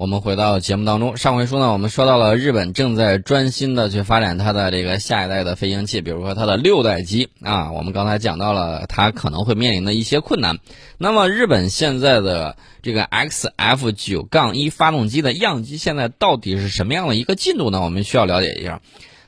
[0.00, 7.70] 我们回到节目当中，上回书呢，我们说到了日本正在专心的去发展它的这个下一代的飞行器，比如说它的六代机啊。
[7.72, 10.56] 我们刚才讲到了它可能会面临的一些困难。
[10.96, 17.82] 那么日本现在的这个 XF 九杠一发动机的样机现在到底是什么样的一个进度呢？
[17.82, 18.80] 我们需要了解一下。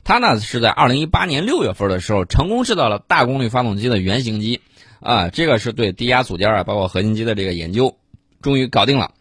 [0.03, 4.61] 它呢是在二零一八年六月份的时候成功制造了大功率发动机的原型机
[5.01, 7.95] 啊，这个是对低压组件啊，包括核心机的这个研究，
[8.41, 9.11] 终于搞定了。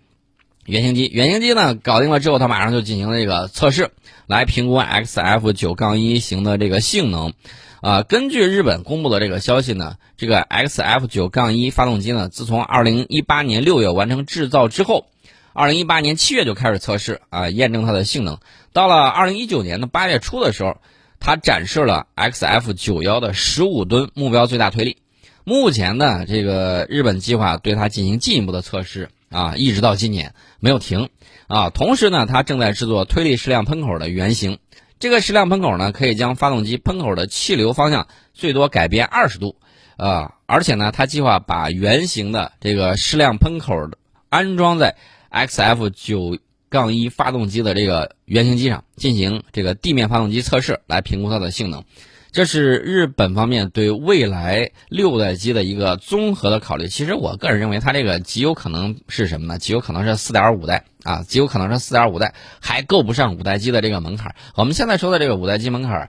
[0.64, 3.90] 原型机，原型机呢搞定了之后，它马上就进行了这个测试，
[4.26, 7.32] 来评估 XF 九杠一型的这个性能。
[7.80, 15.06] 啊，根据日本公布的这个消息呢，这个 XF 九杠一发动机呢，自从二零一八年六月完成制造之后，
[15.52, 18.38] 二零一八年七月就开始测试啊，验证它的性能。
[18.72, 20.76] 到了二零一九年的八月初的时候，
[21.18, 24.98] 它展示了 XF 九幺的十五吨目标最大推力。
[25.42, 29.08] 目前呢，这个日本计划对它进行进一步的测试。
[29.32, 31.08] 啊，一直到今年没有停，
[31.48, 34.58] 啊，同时呢，它正在制作推力矢量喷口的原型。
[35.00, 39.56] 这个矢量喷口呢，可以将发动机喷口的气流方向最多改变二十度，
[39.96, 43.90] 啊，而且呢，它计划把原型的这个矢量喷口
[44.28, 44.94] 安装在
[45.32, 51.84] XF 九杠一发动机的这个原型机上，进行这个地面发动机测试，来评估它的性能。
[52.32, 56.88] 这是日本方面对未来六代机的一个综合的考虑。
[56.88, 59.58] 其实我个人认为，它这个极有可能是什么呢？
[59.58, 64.34] 极有可能是四点五代啊，极有可能是四点五代，还够不上五代机的这个门槛。
[64.56, 66.08] 我们现在说的这个五代机门槛，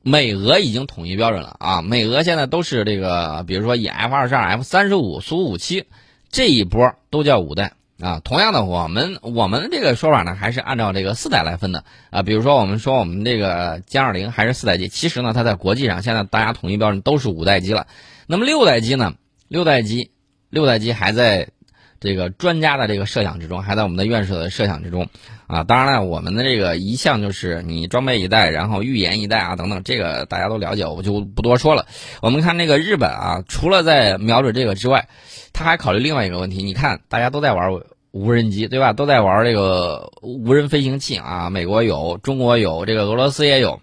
[0.00, 1.82] 美俄已经统一标准了啊。
[1.82, 5.84] 美俄现在都是这个，比如说以 F 二十二、F 三十五、苏五七
[6.30, 7.74] 这一波都叫五代。
[8.00, 12.22] 啊，同样的，我们我们这个说法呢，还是按照这个四代来分的啊。
[12.22, 17.88] 比如说，我们说我们这个歼二零还是四代机，其实呢，它在国际上现在大家统一标准都是五代机了。
[18.28, 19.14] 那么六代机呢？
[19.48, 20.12] 六代机，
[20.48, 21.48] 六代机还在
[21.98, 25.08] 这个专家的这个设想之中，还在我们的院士的设想之中
[25.48, 25.64] 啊。
[25.64, 31.86] 当然了，我们的这个一向就是你装备一代，然后预言一代啊等等，这个大家都了解，我就不多说了。
[32.22, 35.08] 我们看那个日本啊，除了在瞄准这个之外。
[35.50, 37.72] 他还考虑另外一个问题，你看，大家都在玩
[38.18, 38.92] 无人机，对吧？
[38.92, 43.80] 都在玩这个无人飞行器啊，美国有，中国有，这个俄罗斯也有，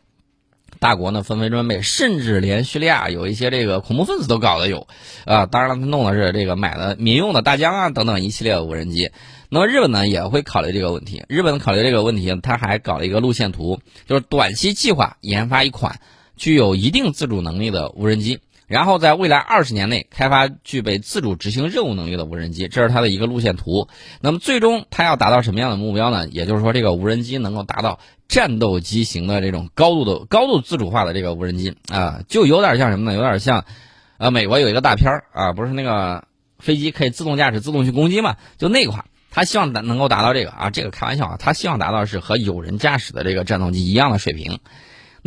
[0.80, 4.88] 大国呢纷纷装备，甚至连叙利亚有一些这个恐怖分子都搞的有，
[5.26, 9.12] 啊，当然了，他弄的是这个买的民用的大疆啊等等一系列的无人机。
[9.50, 16.00] 那么日本呢也会考虑这个问题，日本考虑这个问题，他还搞了一个路线图，就是短期计划研发一款
[16.36, 18.40] 具有一定自主能力的无人机。
[18.68, 23.88] 然后在未来二十年内开发具备自主执行任务能力的无人机，这是它的一个路线图。
[24.22, 26.28] 那么最终它要达到什么样的目标呢？
[26.28, 33.16] 也就是说，这个无人机能够达到战斗机型的这种高度的高度自主化的这个无人机啊，就有点像什么呢？
[33.16, 33.66] 有点像，
[34.18, 36.26] 呃，美国有一个大片儿啊，不是那个
[36.58, 38.36] 飞机可以自动驾驶、自动去攻击嘛？
[38.58, 44.60] 就那款，他希望达能够达到这个啊，这个开玩笑啊，他希望达到是和有人驾驶的这个战斗机一样的水平。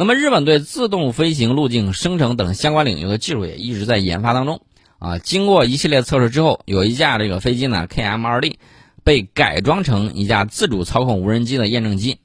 [0.00, 4.60] 那么，日本对自动飞行路径生成等相关领域的技术也一直在研发当中。
[5.00, 8.58] 啊，经过一系列测试之后，有一架这个飞机呢，KM2D，
[9.02, 12.18] 被改装成一架自主操控无人机的验证机。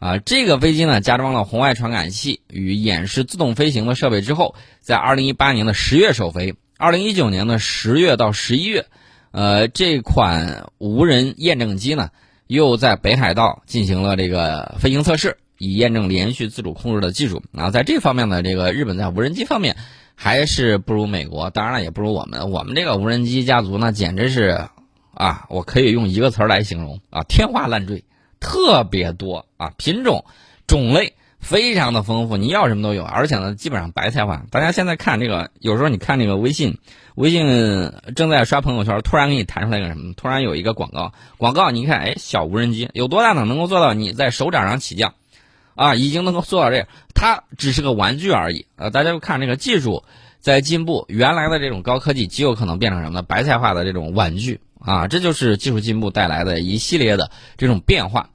[0.00, 8.86] 啊，这个飞机呢，加装了红外传感器与演示自动飞行的设备之后，在2018年的十月首飞，2019年的十月到十一月，
[9.30, 12.10] 呃，这款无人验证机呢，
[12.48, 15.36] 又在北海道进行了这个飞行测试。
[15.60, 19.76] 以验证连续自主控制的技术啊，在这方面呢，这个日本在无人机方面
[20.14, 22.50] 还是不如美国，当然了也不如我们。
[22.50, 24.68] 我们这个无人机家族呢，简直是
[25.12, 28.04] 啊，我可以用一个词儿来形容啊，天花乱坠，
[28.40, 30.24] 特别多啊，品种
[30.66, 34.46] 种类非常的丰富，你要什么都有，而且呢，基本上白菜化。
[34.50, 36.78] 大家现在看这个，有时候你看那个微信，
[37.16, 40.14] 微信正在刷朋友圈，突然给你弹出来个什么？
[40.14, 43.44] 突然有一个广告，广告你看，哎，小无人机有多大呢？
[43.44, 45.12] 能够做到你在手掌上起降。
[45.80, 48.66] 啊，已经能够做到这样，它只是个玩具而已。
[48.76, 50.04] 呃，大家看这个技术
[50.38, 53.22] 在进步，原来的这种高科技极有可能变成什么呢？
[53.22, 58.28] 白菜化的这种玩具啊，这就是技术进步带来的一系列的这种变化。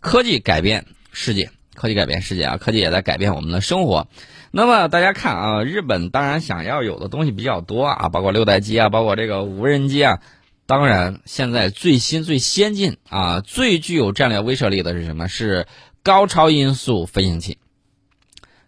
[0.00, 4.08] 科技改变世界，科技改变世界啊，科技也在改变我们的生活。
[4.50, 10.20] 那么大家看啊，日本当然想要有的东西比较多啊，包括六代机啊，包括这个无人机啊。
[10.64, 15.28] 当然，现在最新最先进啊，最具有战略威慑力的是什么？
[15.28, 15.66] 是。
[16.02, 17.58] 高超音速飞行器。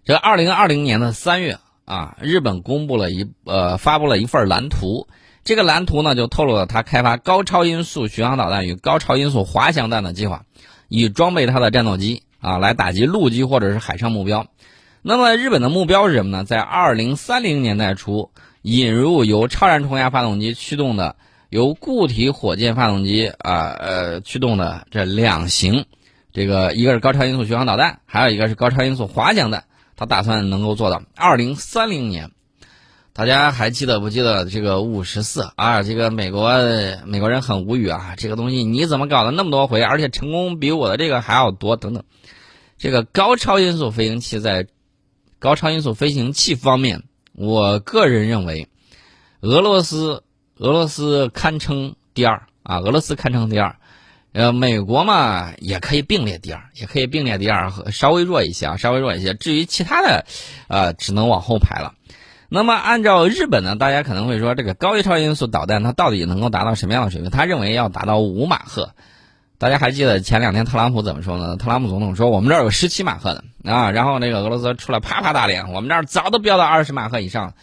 [0.04, 5.06] 这二零二零年的三月啊，日本公布了一呃发布了一份蓝图。
[5.44, 10.44] 这个蓝图呢，就透露了他开发高超音速巡航导弹与高超音速滑翔弹的计划，
[10.88, 14.46] 以装备他的战斗机啊，来打击陆基或者是海上目标。
[15.02, 16.44] 那么日本的目标是什么呢？
[16.44, 18.30] 在二零三零年代初，
[18.62, 21.16] 引入由超燃冲压发动机驱动的
[21.48, 25.86] 由固体火箭发动机啊呃驱动的这两型，
[26.32, 29.64] 这个一个是高超音速巡航导弹，还有一个是高超音速滑翔弹，
[29.96, 32.30] 他打算能够做到二零三零年。
[33.14, 35.82] 大家还记得不记得这个五十四啊？
[35.82, 36.50] 这个美国
[37.04, 42.04] 美国人很无语啊，这个东西你怎么搞了那么多回，而且成功比我的这个还要多等等。
[42.78, 44.66] 这个高超音速飞行器在
[45.38, 47.02] 高超音速飞行器方面，
[47.34, 48.68] 我个人认为，
[49.42, 50.22] 俄罗斯
[50.56, 53.76] 俄罗斯堪称第二啊，俄罗斯堪称第二，
[54.32, 59.34] 呃，美国嘛也可以并列第二，也可以并列第二，稍微弱一些啊，稍微弱一些。
[59.34, 60.24] 至于其他的，
[60.68, 61.94] 呃，只能往后排了。
[62.48, 67.30] 那么，按照日本呢，大家可能会说，这个高超音速导弹它到底能够达到什么样的水平？
[67.30, 68.94] 他认为要达到五马赫。
[69.58, 71.56] 大家还记得前两天特朗普怎么说呢？
[71.56, 77.54] 特朗普总统说我们这儿有十七马赫的啊，然后那个俄罗斯出来啪啪打脸，我们这儿早都飙到二十马赫以上，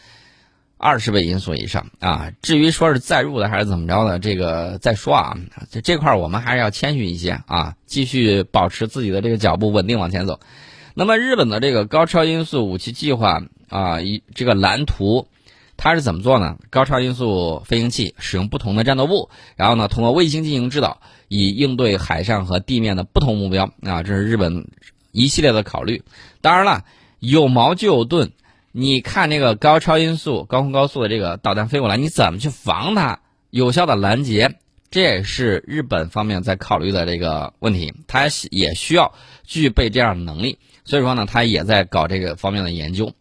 [0.80, 2.32] 二十倍音速以上啊。
[2.42, 5.38] 至于说是载入的还是怎么着的，这个再说啊。
[5.70, 10.40] 这这块我们还是要谦虚一些啊，继续保持自己的这个脚步，稳定往前走。
[10.96, 13.44] 那么日本的这个高超音速武器计划。
[13.72, 15.28] 啊，一这个蓝图，
[15.78, 16.58] 它是怎么做呢？
[16.72, 23.72] 高超音速飞行器使用不同的战斗部，然后呢，通过卫星进行指导，以应对海上和地面的不同目标。
[23.84, 24.66] 啊，这是日本
[25.12, 26.02] 一系列的考虑。
[26.42, 26.84] 当然了，
[27.20, 28.32] 有矛就有盾。
[28.72, 33.20] 你看这个高超音速、高空高速的这个导弹飞过来，你怎么去防它？
[33.50, 34.56] 有效的拦截，
[34.92, 37.94] 这也是日本方面在考虑的这个问题。
[38.08, 39.14] 它也需要
[39.44, 43.12] 具备这样的能力，所以说呢，它也在搞这个方面的研究。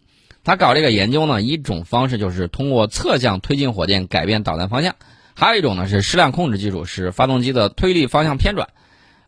[0.45, 4.97] 他搞这个研究呢，一种方式就是通过侧向推进火箭改变导弹方向，
[5.35, 8.69] 还有一种呢是矢量控制技术，使发动机的推力方向偏转。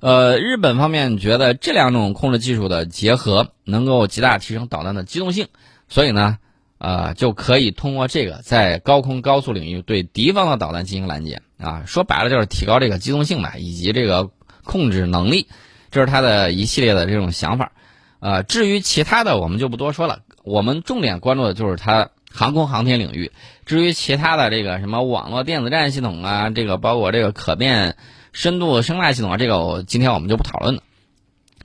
[0.01, 5.49] 呃，日本方面觉得这两种控制技术的结合能够极大提升导弹的机动性，
[5.91, 6.39] 所以呢，
[6.79, 11.83] 呃，就可以通过这个在高空高速领域对敌方的导弹进行拦截啊。
[11.85, 14.31] 说白了就是提高这个机动性吧，以及这个
[14.65, 15.49] 控制能力，
[15.91, 17.73] 这是他的一系列的这种想法。
[18.21, 20.21] 呃，至于其他的，我们就不多说了。
[20.45, 23.33] 我们重点关注的就是它航空航天领域。
[23.67, 27.97] 至于其他的这个什么网络电子战系统啊，这个包括这个可变
[28.33, 30.83] 深度生态系统啊，这个我今天我们就不讨论了。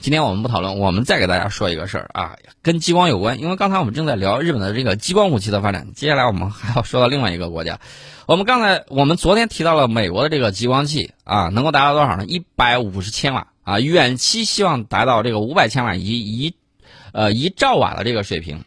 [0.06, 3.40] 今天我们不讨论，我们再给大家说一个事儿啊，跟激光有关。
[3.42, 7.80] 因为刚才我们正在聊日本的这个激光武器的发展，接下来我们还要说到另外一个国家。
[8.28, 12.26] 我们刚才我们昨天提到了美国的这个激光器啊，能够达到多少呢？
[12.28, 16.54] 一百五十千瓦啊，远期希望达到这个五百千瓦一一。
[17.12, 18.64] 呃，一兆瓦的这个水平，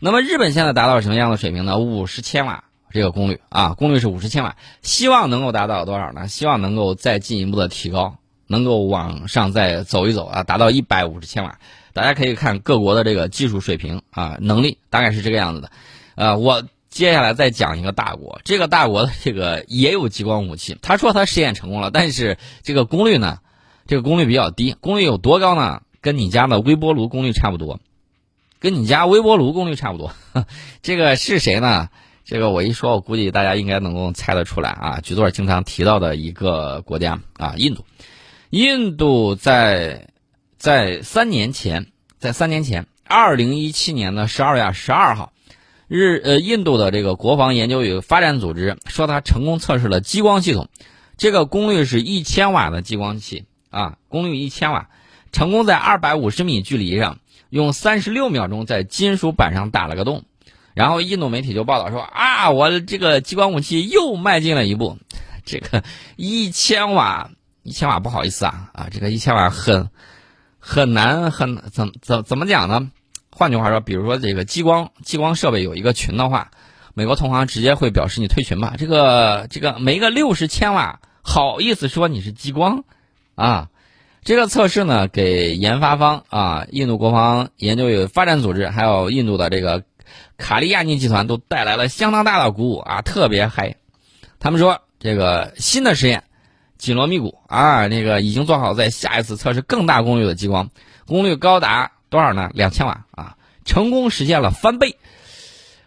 [0.00, 1.78] 那么日本现在达到什么样的水平呢？
[1.78, 6.28] 五十千瓦这个功率啊，功率是五十千瓦，希望能够达到多少呢？
[6.28, 11.58] 希望能够再进一步的提高，能够往上再走一走啊，达到一百五十千瓦。
[11.92, 15.70] 大家可以看各国的这个技术水平啊，能力大概是这个样子的。
[16.16, 23.38] 呃，我接下来再讲一个大国，这个大国的这个也有激光武器，他说他试验成功了，但是这个功率呢，
[23.86, 25.82] 这个功率比较低，功率有多高呢？
[26.00, 27.80] 跟你家的微波炉功率差不多，
[28.58, 30.12] 跟你家微波炉功率差不多。
[30.82, 31.88] 这个是谁呢？
[32.24, 35.00] 这个我一说，我估计大家应该能够猜得出来啊。
[35.00, 37.84] 局座经常提到的一个国家啊，印度。
[38.54, 40.10] 印度在
[40.58, 41.88] 在三年前，
[42.20, 45.32] 在三年前，二零一七年的十二月十二号，
[45.88, 50.68] 日呃，印度的这个国防研究与发展组织说，它成功测试了激光系统，
[51.16, 54.88] 这个功率是一千瓦的激光器啊，功率一千瓦。
[55.32, 57.18] 成功在二百五十米距离上
[57.50, 60.22] 用三十六秒钟在金属板上打了个洞，
[60.74, 64.96] 然后印度媒体就报道说啊，我这个激光武器又迈进了一步。
[65.44, 65.82] 这个
[66.16, 67.30] 一千瓦，
[67.64, 69.90] 一千瓦不好意思啊啊，这个一千瓦很
[70.60, 72.90] 很难很怎怎怎么讲呢？
[73.32, 76.52] 换句话说，比如说这个激光激光设备有一个群的话，
[76.94, 78.74] 美国同行直接会表示你退群吧。
[78.78, 82.84] 这个这个没个六十千瓦，好意思说你是激光
[83.34, 83.70] 啊？
[84.22, 89.84] 这个测试呢，给研发方啊，印度国防研究与发展组织，还有印度的这个
[90.36, 93.76] 卡利亚尼集团，都带来了相当大的鼓舞啊，特别嗨。
[94.38, 96.24] 他们说，这个新的实验
[96.84, 100.68] 紧锣密鼓啊，那个已经做好在下一次测试更大功率的激光，
[101.06, 102.50] 功率高达多少呢？
[102.52, 104.96] 两千瓦啊，成功实现了翻倍。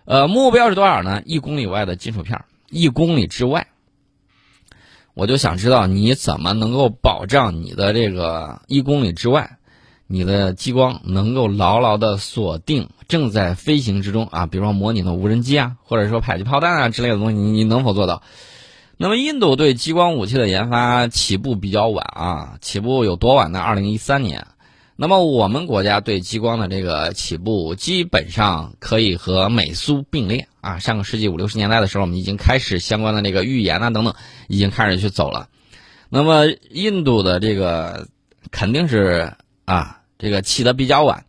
[0.06, 1.22] 呃，目标是多少呢？
[1.24, 3.68] 一公里外的金属片，一公里之外。
[5.14, 9.58] 我就想知道你怎么能够保障你的这个一公里之外，
[10.08, 18.24] 你的激光能够牢牢的锁定正在飞行之中啊，比如说模拟的无人机啊，或者说迫击炮弹啊之类的东西，你你能否做到？
[19.00, 23.60] 那么印度对激光武器的研发起步比较晚啊，起步有多晚呢？
[23.60, 24.48] 二零一三年，
[24.96, 30.80] 那么我们国家对激光的这个起步，基本上可以和美苏并列啊。
[30.80, 34.16] 上个世纪五六十年代的时候，我们已经开始相关的这个预言啊等等，
[34.48, 35.48] 已经开始去走了。
[36.10, 38.08] 那么印度的这个
[38.50, 39.34] 肯定是
[39.66, 41.26] 啊，这个起的比较晚，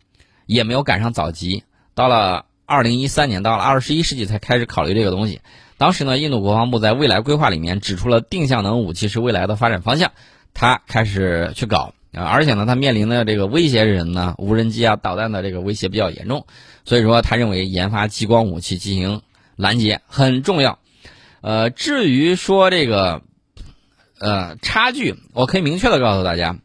[0.47, 1.65] 也没有赶上早集。
[1.95, 5.43] 到了二零一三年，到了二十一世纪才开始考虑这个东西。
[5.79, 10.11] 当时呢，印度国防部在未来规划里面指出了定向能武器是未来的发展方向，
[10.53, 16.47] 他开始去搞啊，而且呢，他面临的这个威胁人呢，无人机啊、导弹的这个威胁比较严重，
[16.85, 19.23] 所以说他认为研发激光武器进行
[19.55, 20.81] 拦截很重要。
[21.43, 23.23] 呃，至于说这个
[24.19, 26.57] 呃差距，我可以明确的告诉大家，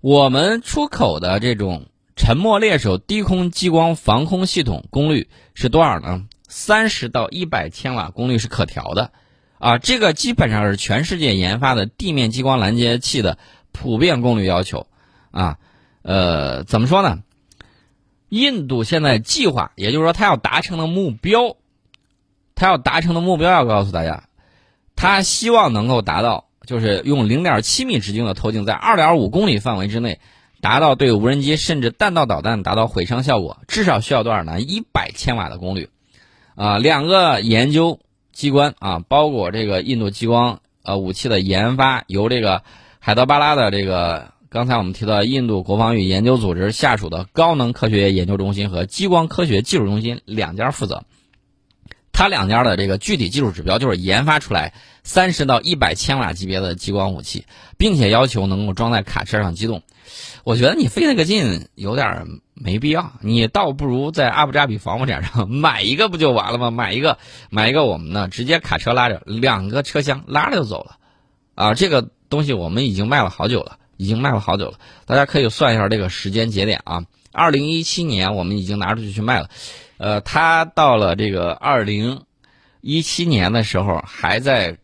[0.00, 6.24] 我们出口的这种沉默猎手低空激光防空系统功率是多少呢？
[6.50, 9.12] 三十到一百千瓦功率是可调的，
[9.58, 13.38] 啊，这个基本上是全世界研发的地面激光拦截器的
[13.70, 14.88] 普遍功率要求，
[15.30, 15.58] 啊，
[16.02, 17.22] 呃，怎么说呢？
[18.28, 21.56] 印度现在计划，也就是说，他要达成的目标，
[22.56, 24.24] 他要达成的目标，要告诉大家，
[24.96, 30.20] 他希望能够达到，就是用零点七米直径的透镜，在二点五公里范围之内，
[30.60, 34.60] 达到对无人机甚至弹道导弹达到毁伤效果，至少需要多少呢？
[34.60, 35.90] 一百千瓦的功率。
[36.60, 38.00] 啊，两个研究
[38.32, 42.62] 机关啊，包括这个印度激光呃武器的研发，由这个
[42.98, 51.04] 海德巴拉的这个刚才我们提到印度国防与研究组织下属的高能科学研究中心和激光科学技术中心两家负责。
[52.20, 57.46] 他两家的这个具体技术指标就是研发出来三十到一百千瓦级别的激光武器，
[57.78, 59.82] 并且要求能够装在卡车上机动。
[60.44, 66.70] 我觉得你费那个劲有点没必要，你倒不如在阿布扎比防务展上 买一个不就完了吗？
[66.70, 67.16] 买一个，
[67.48, 70.98] 买一个，我们呢直接卡车拉着两个车厢拉着就走了，
[71.54, 74.74] 啊，这个东西我们已经卖了好久了，已经卖了好久了，
[75.06, 79.48] 大家可以算一下这个时间节点啊，二零一七年我们已经拿出去去卖了，
[80.00, 82.22] 呃，他到了这个二零
[82.80, 84.78] 一七年的时候还在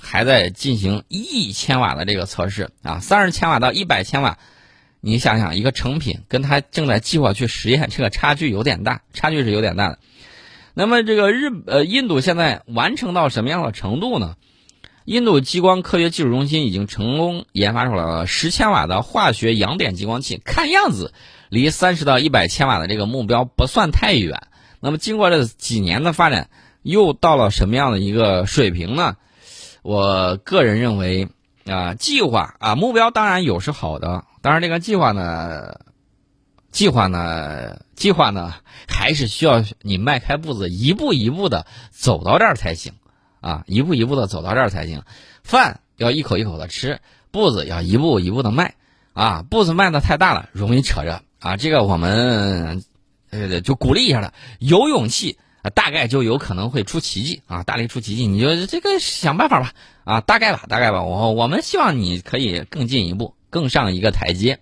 [0.00, 4.38] 还在进行一千瓦的这个测试啊，三十千瓦到一百千瓦。
[5.02, 9.98] 你想想，一个成品跟他正在计划去实验，这个差距有点大，差距是有点大的。
[10.72, 14.36] 那么，这个日呃印度现在完成到什么样的程度呢？
[15.04, 21.12] 印度激光科学技术中心已经成功研发出来了十千瓦的化学阳点激光器，看样子
[21.50, 24.40] 离三十到一百千瓦的这个目标不算太远。
[24.82, 26.50] 那么，经过这几年的发展，
[26.82, 29.16] 又到了什么样的一个水平呢？
[29.82, 31.28] 我个人认为
[31.66, 34.24] 啊，计划啊，目标当然有是好的。
[34.40, 35.80] 当然，这个计划呢，
[36.72, 38.54] 计划呢，计划呢，
[38.88, 42.92] 还是需要你迈开步子，一步一步的走到这儿才行，
[43.40, 45.02] 啊，一步一步的走到这儿才行。
[45.44, 48.74] 饭要一口一口的吃，步子要一步一步的迈，
[49.12, 51.56] 啊，步子迈的太大了，容易扯着啊。
[51.56, 52.82] 这个我们
[53.32, 59.72] 对对就鼓励一下他，有勇气啊，大概就有可能会出奇迹啊，大力出奇迹，你就这个想办法吧，
[60.04, 63.34] 啊，大概吧，大概吧，我我们希望你可以更进一步。
[63.52, 64.60] 更上一个台阶，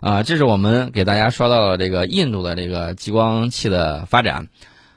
[0.00, 4.48] 啊，这是我们给大家说到了这个印度的这个激光器的发展，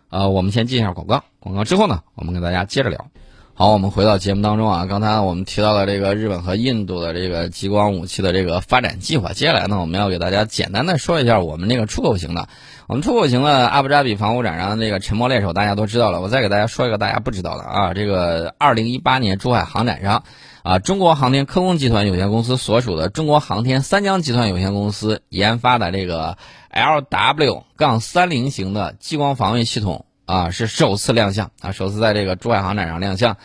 [0.09, 3.11] 呃，我们先进一下广告，广告之后呢，我们跟大家接着聊。
[3.53, 12.49] 好，我们回到节目当中啊，刚才我们提到了这个日本和印度的这个激光武器的这个发展计划，接下来呢，我们要给大家简单的说一下我们这个出口型的，
[12.87, 20.23] 我们出口型的阿布扎比防务展上的这个沉默猎手大家都知道了，我再给大家说一个大家不知道的啊，这个二零一八年珠海航展上，
[20.63, 26.37] 啊，中国航天科工集团有限公司所属的中国航天三江集团有限公司研发的这个
[26.73, 30.05] LW- 杠三零型的激光防御系统。
[30.25, 33.37] 啊，是首次亮相啊，首次在这个珠海航展上亮相。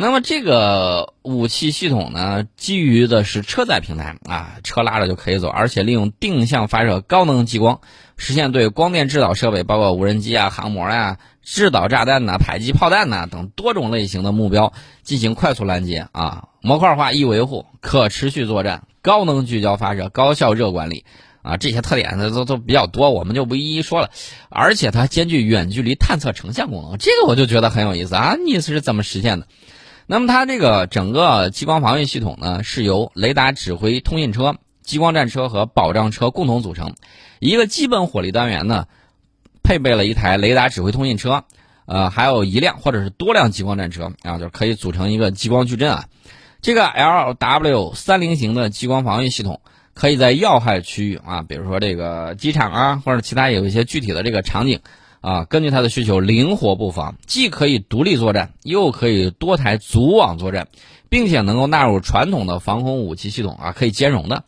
[0.00, 7.80] 那么这个武器系统呢，基于的是车载平台啊，车拉着就可以走，而且利用定向发射高能激光，
[8.16, 21.04] 实现对光电制导设备，包括无人机啊、航模呀、制导炸弹呐、迫击炮弹呐等多种类型的目标进行快速拦截啊，模块化易维护，可持续作战，高能聚焦发射，高效热管理。
[21.42, 24.10] 啊，这些特点呢都都比较多，我们就不一一说了。
[24.48, 28.36] 而且它兼具远距离探测成像功能，这个我就觉得很有意思啊！
[28.44, 29.48] 你是怎么实现的？
[30.10, 36.94] 那么它这个整个激光防御系统呢，是由雷达指挥通信车、激光战车和保障车共同组成。
[37.38, 38.86] 一个基本火力单元呢，
[39.62, 41.44] 配备了一台雷达指挥通信车，
[41.84, 46.06] 呃，还有一辆或者是多辆激光战车啊，就可以组成一个激光矩阵啊。
[46.62, 49.60] 这个 LW 三零型的激光防御系统。
[49.94, 54.78] 可以在要害区域啊，比如说这个机场啊，或者其他有一些具体的这个场景
[55.20, 60.68] 啊，根据他的需求灵活布防，既可以独立作战，又可以多台组网作战，
[61.08, 64.44] 并且能够纳入传统的防空武器系统啊，可以兼容的。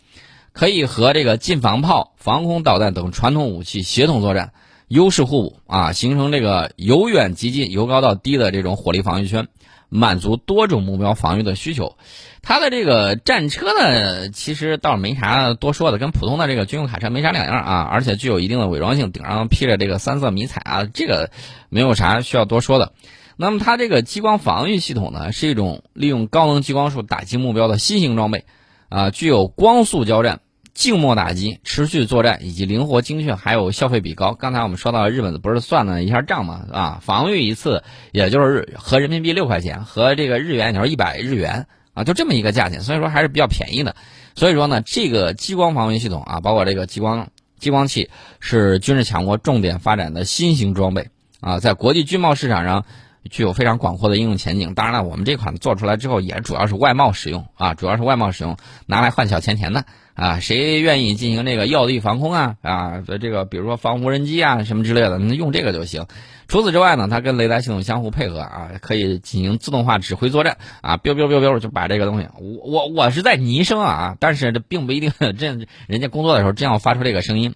[0.52, 4.52] 可以和这个近防炮、防空导弹等传统武器协同作战，
[4.88, 9.46] 优势互补啊，形成这个由远及近、由高到低的这种火力防御圈，
[9.90, 11.96] 满足多种目标防御的需求。
[12.42, 21.30] 它的这个战车呢，其实倒没啥多说的，跟普通的这个军用卡车没啥两样啊，而且具有一定的伪装性，顶上披着这个三色迷彩啊，这个
[21.68, 22.94] 没有啥需要多说的。
[23.36, 28.44] 那么它这个激光防御系统呢，是一种利用高能激光束打击目标的新型装备，
[28.88, 30.40] 啊，具有光速交战、
[30.80, 34.32] 静默打击、持续作战以及灵活精确，还有消费比高。
[34.32, 41.66] 刚才我们说到日本不是算了一下账嘛，啊，防御一次也就是合人民币六块钱，合这个日元你说一百日元。
[41.92, 43.94] 啊，就这么一个价钱，所以说还是比较便宜的。
[44.36, 48.08] 所以说呢，这个激光防御系统啊，包括这个激光激光器，
[48.38, 51.08] 是军事强国重点发展的新型装备
[51.40, 52.86] 啊，在国际军贸市场上
[53.28, 54.74] 具有非常广阔的应用前景。
[54.74, 59.84] 当然了，我们这款做出来之后，也主要是外贸使用啊，主要是外贸使用，拿来换小钱钱的。
[60.14, 62.56] 啊，谁愿意进行这个要地防空啊？
[62.60, 66.06] 啊，这个比如说防无人机啊什么之类的，那用这个就行。
[66.46, 77.54] 除此之外呢，它跟雷达系统相互配合啊，可以进行自动化指挥作战啊，biu biu biu biu 就把这个东西，我我我是在拟声啊，但是这并不一定这人家工作的时候真要发出这个声音，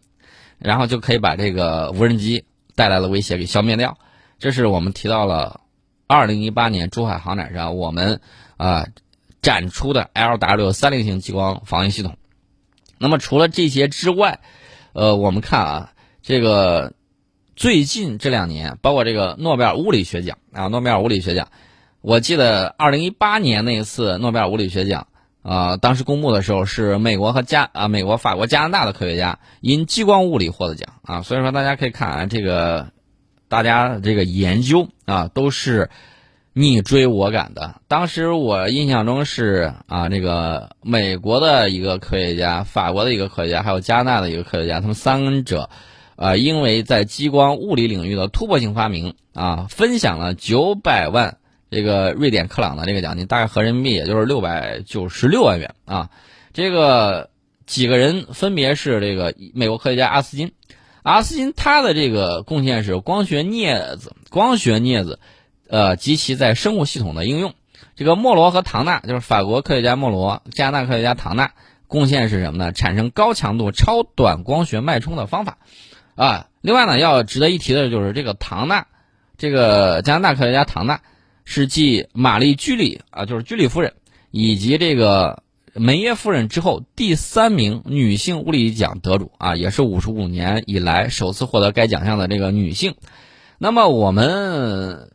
[0.59, 2.45] 然后就可以把这个无人机
[2.77, 3.99] 带来的威胁给消灭掉。
[4.45, 5.63] 这是我们提到了
[6.07, 8.21] 二零一八年珠海航展上我们
[8.59, 8.89] 啊
[9.41, 12.19] 展出的 LW 三零型激光防御系统。
[12.99, 14.41] 那么除了这些之外，
[14.93, 16.93] 呃，我们看啊，这个
[17.57, 21.49] 最近这两年，包括这个诺贝尔物理学奖啊，诺贝尔物理学奖，
[22.03, 25.07] 我记得二零一八年那一次诺贝尔物理学奖
[25.41, 32.93] 啊，当时公布的时候是美国和加啊，美国、法国、加拿大的科学家因激光物理获得奖啊，所以说大家可以看啊，这个
[33.49, 35.91] 大家这个研究啊都是。
[36.57, 45.69] 你追我赶的，当时我印象中是啊，这个美国的一个科学家、法国的一个科学家，还有加拿大的一个科学家，他们三者，
[46.15, 51.39] 啊，因为在激光物理领域的突破性发明啊，分享了九百万
[51.73, 56.09] 这个瑞典克朗的这个奖金，大概合人民币也就是六百九十六万元啊。
[56.53, 57.31] 这个
[57.67, 60.53] 几个人分别是这个美国科学家阿斯金，
[61.05, 65.21] 阿斯金他的这个贡献是光学镊子，光学镊子。
[65.67, 67.55] 呃，及其在生物系统的应用，
[67.97, 71.53] 这个莫罗和唐纳就是法国科学家莫罗，加拿大科学家唐纳
[71.89, 72.71] 贡献是什么呢？
[72.71, 75.57] 产生高强度超短光学脉冲的方法，
[76.17, 78.87] 啊，另外呢，要值得一提的就是这个唐纳，
[79.39, 81.01] 这个加拿大科学家唐纳
[81.47, 83.95] 是继玛丽居里啊，就是居里夫人
[84.31, 85.43] 以及这个
[85.75, 92.95] 梅耶夫人之后第三名女性物理奖得主啊，也是五十五年以来首次获得该奖项的这个女性。
[93.59, 95.11] 那么我们。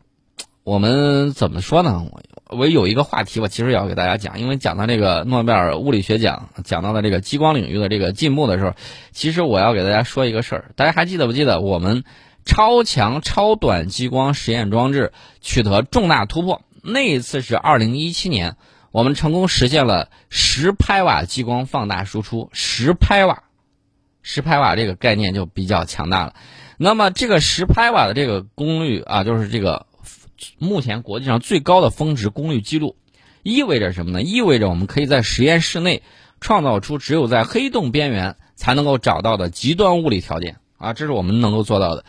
[0.65, 2.05] 我们怎么说呢？
[2.11, 2.21] 我
[2.55, 8.75] 我有一个话题，我其实也要给大家讲，因为讲到这个诺贝尔物理学奖，讲到了这个激光领域的这个进步的时候，
[9.11, 10.71] 其实我要给大家说一个事儿。
[10.75, 12.03] 大家还记得不记得我们
[12.45, 16.61] 超强超短激光实验装置取得重大突破？
[16.83, 18.55] 那一次是二零一七年，
[18.91, 22.49] 我们成功实现了十拍瓦激光放大输出。
[22.53, 23.43] 十拍瓦，
[24.21, 26.35] 十拍瓦这个概念就比较强大了。
[26.77, 29.85] 那么这个十拍瓦的这个功率啊，就是这个。
[30.57, 32.95] 目前国际上最高的峰值功率记录，
[33.43, 34.21] 意味着什么呢？
[34.21, 36.01] 意味着我们可以在实验室内
[36.39, 40.93] 创造出只有在黑洞边缘才能够找到的极端物理条件啊！
[40.93, 42.05] 这是我们能够做到的。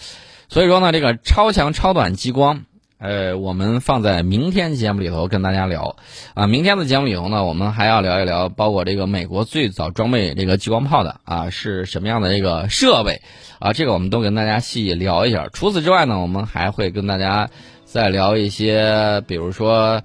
[0.49, 2.63] 所以说呢，这个超强超短激光，
[3.01, 5.97] 呃，我们放在明天节目里头跟大家聊
[6.35, 6.47] 啊。
[6.47, 13.23] 明天的节目里头呢，我们还要聊一聊，包括这个美国最早装备这个激光炮的啊是什么样的这个设备
[13.59, 15.49] 啊，这个我们都跟大家细聊一下。
[15.51, 17.51] 除此之外呢，我们还会跟大家。
[17.93, 20.01] 再聊一些，比如说，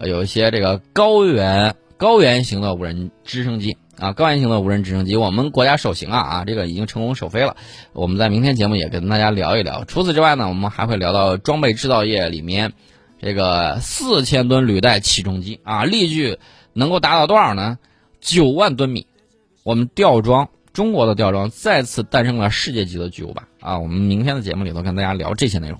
[0.00, 7.56] 有一些这个高原高原型的无人直升机啊，高原型的无人直升机，我们国家首型啊啊，这个已经成功首飞了。
[7.92, 9.84] 我们在明天节目也跟大家聊一聊。
[9.84, 12.72] 除此之外呢，我们还会聊到装备制造业里面
[13.20, 16.38] 这个四千吨履带起重机啊，力矩
[16.72, 17.78] 能够达到多少呢？
[18.20, 19.06] 九万吨米。
[19.62, 23.78] 我们吊装中国的吊装再次诞生了世界级的巨无霸啊！
[23.78, 25.78] 我们明天的节目里头跟大家聊这些内容。